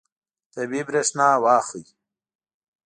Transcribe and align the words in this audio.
طبیعي 0.53 0.83
برېښنا 0.87 1.27
واخلئ. 1.43 1.83